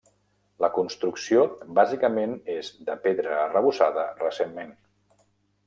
La 0.63 0.69
construcció 0.77 1.43
bàsicament 1.81 2.33
és 2.55 2.71
de 2.89 2.97
pedra 3.05 3.37
arrebossada 3.45 4.07
recentment. 4.25 4.73